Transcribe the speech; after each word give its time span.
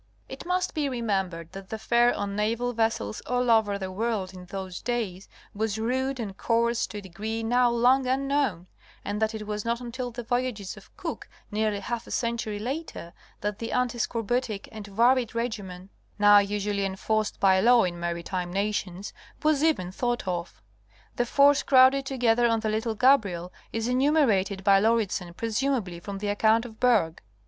It 0.27 0.47
must 0.47 0.73
be 0.73 0.89
remembered 0.89 1.51
that 1.51 1.69
the 1.69 1.77
fare 1.77 2.11
on 2.15 2.35
naval 2.35 2.73
vessels 2.73 3.21
all 3.27 3.51
over 3.51 3.77
the 3.77 3.91
world 3.91 4.33
in 4.33 4.45
those 4.45 4.81
days, 4.81 5.29
was 5.53 5.77
rude 5.77 6.19
and 6.19 6.35
coarse 6.35 6.87
to 6.87 6.97
a 6.97 7.01
degree 7.01 7.43
now 7.43 7.69
long 7.69 8.07
unknown 8.07 8.65
and 9.05 9.21
that 9.21 9.35
it 9.35 9.45
was 9.45 9.63
not 9.63 9.79
until 9.79 10.09
the 10.09 10.23
voyages 10.23 10.75
of 10.75 10.97
Cook, 10.97 11.29
nearly 11.51 11.81
half 11.81 12.07
a 12.07 12.09
century 12.09 12.57
later, 12.57 13.13
that 13.41 13.59
the 13.59 13.71
antiscorbutic 13.71 14.67
and 14.71 14.87
varied 14.87 15.35
regimen, 15.35 15.91
now 16.17 16.39
usually 16.39 16.83
enforced 16.83 17.39
by 17.39 17.59
law 17.59 17.83
in 17.83 17.99
maritime 17.99 18.51
nations, 18.51 19.13
was 19.43 19.63
even 19.63 19.91
thought 19.91 20.27
of. 20.27 20.63
The 21.15 21.27
force 21.27 21.61
crowded 21.61 22.07
together 22.07 22.47
on 22.47 22.61
the 22.61 22.69
little 22.69 22.95
Gabriel 22.95 23.53
is 23.71 23.87
enumerated 23.87 24.63
by 24.63 24.79
Lauridsen 24.81 25.35
presumably 25.35 25.99
from 25.99 26.17
the 26.17 26.29
account 26.29 26.65
of 26.65 26.79
Bergh. 26.79 27.19